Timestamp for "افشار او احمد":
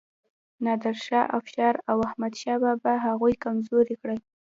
1.39-2.33